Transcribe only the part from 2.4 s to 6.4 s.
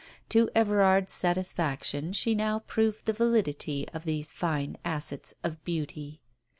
proved the validity of these fine assets of beauty.